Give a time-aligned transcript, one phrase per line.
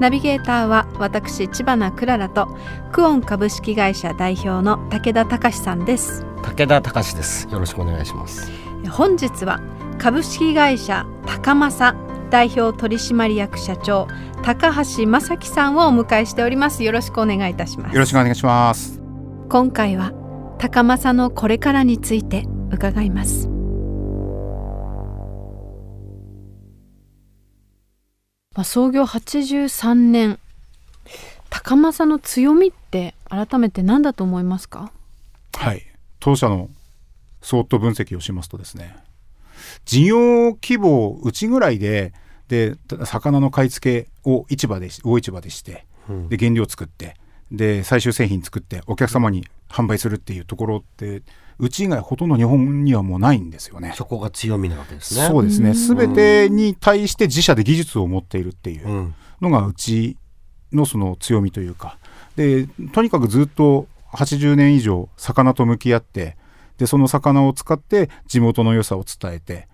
[0.00, 2.48] ナビゲーターは私千葉なクララと
[2.90, 6.24] クオン株式会社代表の武田隆さんです。
[6.42, 7.46] 武田隆です。
[7.50, 8.50] よろしくお願いします。
[8.90, 9.60] 本日は
[9.98, 11.96] 株式会社高政
[12.30, 14.08] 代表取締役社長
[14.42, 16.82] 高橋正樹さんをお迎えしております。
[16.82, 17.94] よろしくお願いいたします。
[17.94, 19.00] よろしくお願いします。
[19.50, 20.12] 今回は
[20.58, 23.50] 高政のこれからについて伺います
[28.56, 30.40] まあ、創業83年。
[31.50, 34.90] 高政の強みって改めて何だと思いますか？
[35.54, 35.86] はい。
[36.18, 36.68] 当社の
[37.42, 38.96] 相当分析をしますとですね。
[39.84, 40.18] 事業
[40.60, 42.12] 規模うちぐらいで
[42.48, 47.14] で魚の買い付けを市場で大市場でして、うん、で原料作って
[47.52, 51.22] で最終製品作ってお客様に販売するっていうところって
[51.60, 53.92] うち以外ほとんど日本にはもうないんですよね。
[53.96, 55.26] そこが強みなわけですね。
[55.28, 55.74] そうですね。
[55.74, 60.16] すべてに対して自社で技術を持っているっていうのがうち
[60.72, 61.98] のその強みというか。
[62.36, 66.36] で、とにかくずっと80年以上魚と向き合って
[66.78, 69.68] でその魚を使って地元の良さを伝えて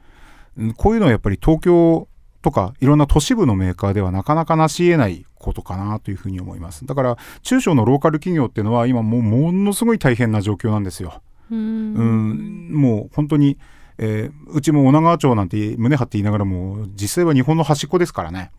[0.76, 2.08] こういうのはやっぱり東京
[2.42, 11.22] とかいろんな都市部のメーカーではなかなか成し得ないことかなというふうに思いますだから中小のローカル企業っていうのは今もうものすごい大変な状況なんですよ。
[11.50, 12.68] うん。
[12.72, 13.58] もう本当に、
[13.98, 18.50] えー、うちも女川町なんて胸張って言いながらも実際は日本の端っこですからね。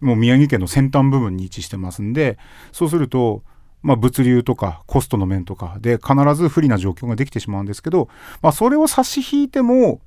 [0.00, 2.36] もう宮城県の先端部分に位置してますんで
[2.70, 3.42] そうすると
[3.82, 8.08] まあ、物流とかコストの面とかで必ず不利な状況ができてしまうんですけど、
[8.42, 10.00] まあ、それを差し引いても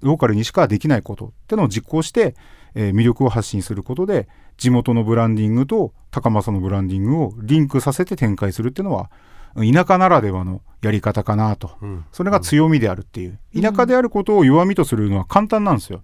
[0.00, 2.34] ローカルにしかできないことってのを実行して、
[2.74, 9.10] えー、魅力を発信することで地元のブランディングと高政のブランディングをリンクさせて展開するっていうのは
[9.54, 13.38] 田舎ならではのやり方かなと、うん、それが強みであるっていう。
[13.54, 16.02] 田舎であることを弱みとするのは簡単なんですよ。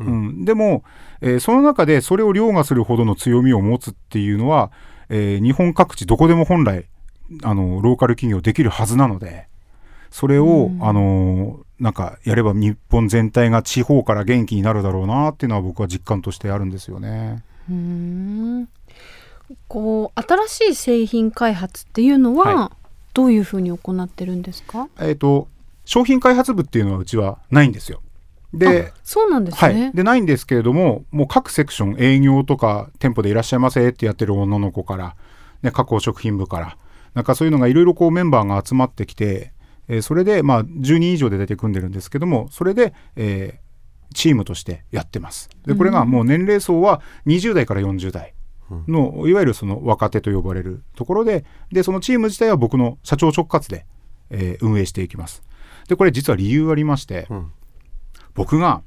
[0.00, 0.84] うん、うん、でも、
[1.20, 4.70] えー、その中でそれを凌駕するほどの強みを持つっていうのは
[5.14, 6.86] えー、日本各地どこでも本来
[7.42, 9.46] あのローカル企業できるはずなので
[10.10, 17.42] それを、うん、あのなんかやれば日本全体が地方から元気になるだろうなっていうのは僕は実感としてあるんですよね。
[17.68, 18.68] うん。
[19.68, 22.81] こう新しい製品開発っていうのは、はい、
[23.14, 25.48] どういうふうに行ってるんですか、えーと、
[25.84, 28.00] 商品開発部っていうのはうちはないんですよ。
[28.54, 35.16] でそうなんですね、はい、でないんですけれどももう各セクション営業とか店舗でいらっしゃいませってやってる女の子から、
[35.62, 36.76] ね、加工食品部から
[37.14, 39.52] なんかそういうのがいろいろこうメンバーが集まってきて、
[39.88, 45.48] えー、それでまあ10人以上で出て組んでるんですけどもそれで、えー、チームとしてやってます。
[45.66, 48.34] でこれがもう年齢層は20代から40代
[48.88, 53.86] の、いわゆるその若手と呼ばれるところででそのチーム自体は僕の社長直轄で、
[54.30, 55.42] えー、運営していきます。
[55.88, 57.52] でこれ実は理由ありまして、うん。
[58.34, 58.82] 僕が、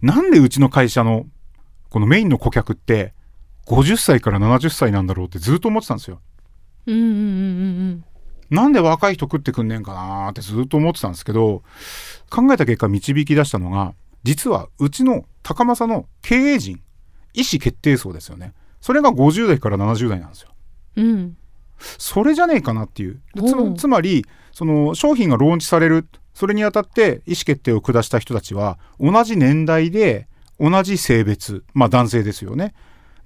[0.00, 1.26] なんでうちの会社の
[1.88, 3.14] このメインの顧客って
[3.66, 6.20] 50歳から70歳なんだろうってずっと思ってたんですよ。
[6.86, 7.14] うんうんうんう
[7.90, 8.04] ん
[8.50, 11.62] なんで若い人食ってくんねんかなってずっと思ってたんですけど
[12.28, 16.82] 考えた結果導き出したのが実はうちの高政の経営陣
[17.34, 18.54] 意思決定層ですよね。
[18.80, 20.50] それが50代から70代なんですよ。
[20.96, 21.36] うん、
[21.78, 23.20] それじゃねえかなっていう。
[23.76, 26.06] つつまりその商品がローンチされる。
[26.34, 30.28] それにあたって意思決定を下した人たちは同じ年代で
[30.58, 32.74] 同じ性別まあ男性ですよね。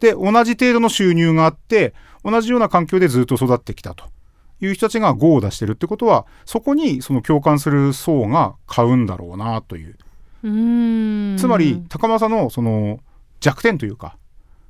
[0.00, 1.94] で同じ程度の収入があって
[2.24, 4.04] 同じような環境でずっと育ってきたと。
[4.60, 9.96] いう人たちが5を出してるってことはそこにその共感する層が買うんだろうなという。
[10.42, 13.00] つまり高政のその
[13.46, 14.18] 弱点というか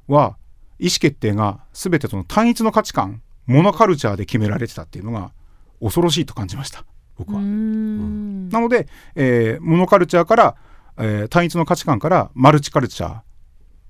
[0.07, 0.37] は
[0.79, 5.33] 意思決定が全てその単一の価値観モノカルチャーで決められてたっていうのが
[5.81, 6.85] 恐ろしいと感じました。
[7.17, 7.41] 僕は。
[7.41, 10.57] なので、えー、モノカルチャーから、
[10.99, 13.21] えー、単一の価値観からマルチカルチャー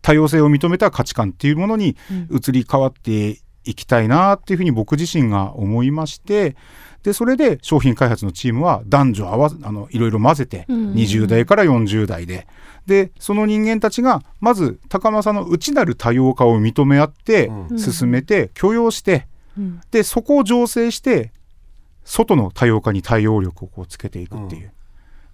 [0.03, 1.97] 多様性を認めた価値観っていうものに
[2.31, 6.57] 移り変わっていきたいなっていうふうに僕自身が思いまして
[7.03, 12.47] でそれで商品開発のチームは男女合わあのいろいろ混ぜて20代から40代で。
[12.87, 19.27] でその人間たちがまず高政の内なる多様化を認め合って進めて許容して、
[19.91, 21.33] でそこを醸成して
[22.05, 24.73] 外の多様化に対応力をこうつけていくっていう、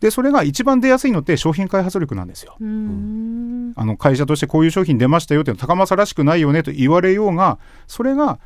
[0.03, 2.57] でそれが一番出やすいのって商品開発力なんですよ。
[2.59, 8.41] あの会社としてこういう商品出ましたよっていうの高政らしくないよねと言われようがそれが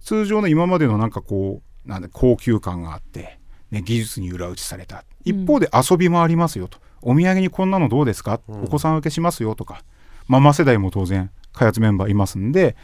[0.00, 3.38] 通常の今までのなんかこうなんで高級感があって、
[3.70, 5.04] ね、技術に裏打ちされた。
[5.24, 9.84] 一方で遊びもありますよと、お土産にこんなのどうですか、うん、お子さん受けしますよとか。
[10.28, 12.74] ママ世代も当然開発メンバーいますんで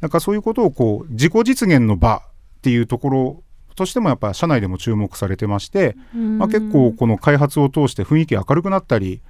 [0.00, 3.42] なんかそういうことをこう自己実現の場っていうところ
[3.76, 9.20] としてもやっぱ社内でも注目されてまして、まあ、結構この開発を通して雰囲気明るくなったり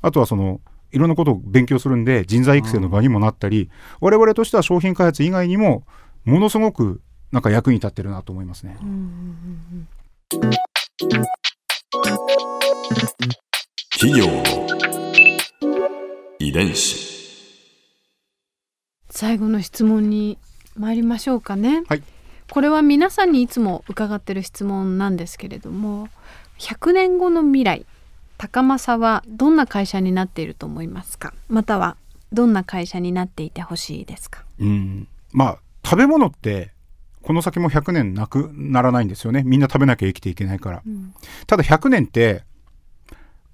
[0.00, 0.60] あとはその
[0.92, 3.68] いろんなことを勉強するんで人材育成の場にもなったり、うん、
[4.00, 5.84] 我々としては商品開発以外にも
[6.24, 8.76] ものすごくなんか役に立ってるなと思いますね。
[13.98, 14.26] 企業
[16.38, 17.16] 遺伝子
[19.10, 20.38] 最後の質問に
[20.76, 21.82] 参りましょうかね。
[21.88, 22.02] はい
[22.50, 26.08] これは皆さんにいつも伺ってる質問なんですけれども
[26.58, 27.86] 100年後の未来
[28.38, 31.32] 高政はどんな会社になっていると思いますか？
[31.48, 31.96] または
[32.32, 34.44] どんな会社になっていてほしいですか？
[34.58, 35.08] うん。
[35.32, 36.72] まあ食べ物って
[37.22, 39.42] この先も100年なくならないんですよね。
[39.44, 41.14] みんな食べなきゃ生きていけないから、うん、
[41.46, 42.44] ただ100年って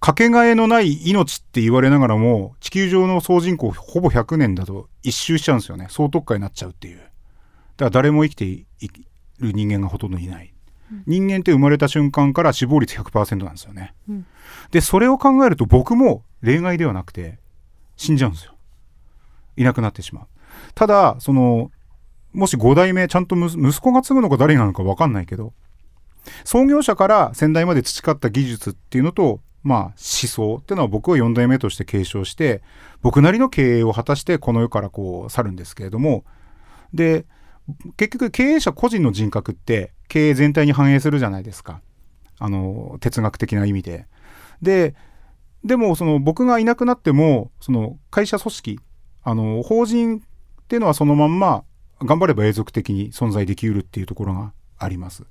[0.00, 5.86] かけがえのない命って言われながらも地球上の総人口ほぼ100年だと一周しちゃうんですよね。
[5.90, 7.00] 総特化になっちゃうっていう
[7.76, 8.66] だから誰も生きてい
[9.40, 10.52] る人間がほとんどいない、
[10.90, 14.26] うん、人間って生まれた瞬間から死亡率100%なんですよね、うん、
[14.70, 17.38] でそれを考えると僕も例外ではなくて
[17.96, 18.54] 死んじゃうんですよ。
[19.56, 20.26] いなくなってしまう。
[20.74, 21.70] ただその
[22.32, 25.52] もし5代目ちゃんと息子が継ぐのか誰なのか分かんないけど
[26.44, 32.62] 創業者から先代まで培った技術っていうのとまあ思想っていうのは僕は4代目として継承して
[33.02, 36.24] 僕なりの経営を果たしてこの世からこう去るんですけれども
[36.94, 37.26] で
[37.96, 41.80] 結局経営者個人の人格って経営全体に反映するじゃないですか
[42.38, 44.06] あの哲学的な意味で。
[44.60, 44.94] で
[45.64, 48.80] でもその僕がいなくなってもその会社組織
[49.22, 50.20] あの法人っ
[50.66, 51.64] ていうのはそのまんま
[52.00, 55.24] 頑張れば永続的に存在できうるっていうところがあります。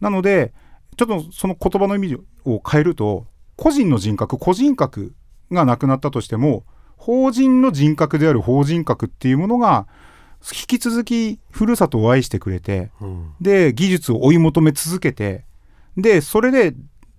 [0.00, 0.52] なので
[0.96, 3.26] ちょっとその言葉の意味を変えると
[3.56, 5.14] 個人の人格個人格
[5.52, 6.64] がなくなったとしても
[6.96, 9.86] 法人の人格である法人格っていうものが
[10.42, 15.44] 引き続きふるさとを愛してくれて、うん、で技術を追い求め続けて
[15.96, 16.74] でそれで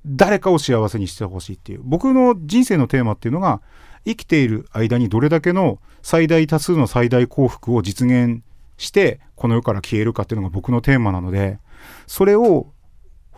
[0.06, 1.82] 誰かを幸せにしてほしいっていう。
[1.84, 3.62] 僕の人生のテーマっていうのが
[4.06, 8.42] 生きている間にどれだけの最大多数の最大幸福を実現
[8.78, 11.60] してこの世から消えるかっていうのが僕のテーマなので
[12.08, 12.68] それを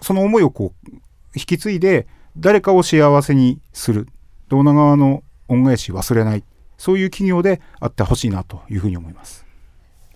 [0.01, 0.89] その思いをこう
[1.35, 2.07] 引き継いで
[2.37, 4.07] 誰かを幸せにする。
[4.47, 6.43] 胴長の恩返し忘れない。
[6.77, 9.45] そういう企業であってほしいなというふうに思います。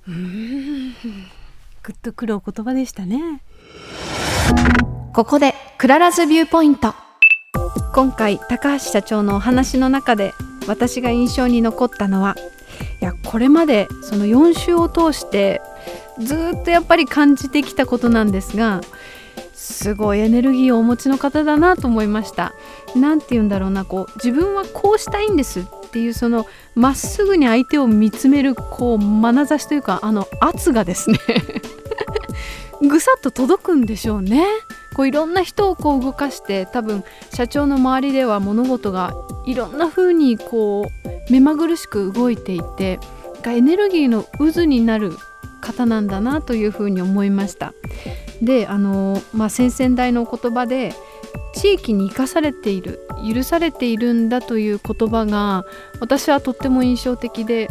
[0.07, 0.93] うん。
[1.83, 3.41] グッとくるお言葉でしたね。
[5.13, 6.93] ここで Clara's Viewpoint。
[7.93, 10.33] 今回高橋社長のお話の中で
[10.67, 12.35] 私が印象に残ったのは
[13.01, 15.61] いやこれまでその4週を通して
[16.19, 18.81] ずっとやっぱり感じてきたことなんですが
[19.53, 22.53] すごいエネルギーをお持ちの方だなと思いました。
[22.95, 25.63] 何て言うんだろうなこう自分はこうしたいんですっ
[25.95, 26.45] ていうその
[26.75, 31.17] まっすぐに相手を見つめるこう眼差しというかあの圧がですね
[32.85, 34.45] ぐさっと届くんでしょうね。
[34.93, 37.03] こういろんな人をこう動かして多分
[37.33, 39.13] 社長の周りでは物事が
[39.45, 42.99] いろんな風にこう目まぐるしく動いていて
[43.45, 45.17] エネルギーの渦になる
[45.61, 47.73] 方なんだなというふうに思いました。
[48.41, 50.93] であの、まあ、先々代の言葉で
[51.55, 52.99] 地域に生かされている
[53.33, 55.65] 許されているんだという言葉が
[55.99, 57.69] 私はとっても印象的で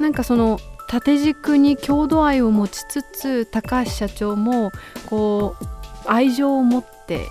[0.00, 4.70] なんかその縦軸に郷土愛を持ちつつ高橋社長も
[5.06, 7.26] こう愛情を持って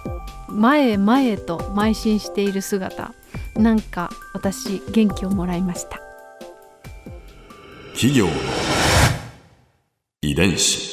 [0.47, 3.13] 前へ前へと邁進している姿
[3.55, 6.01] なんか私元気をもらいました。
[7.93, 8.27] 企業
[10.21, 10.92] 遺伝子。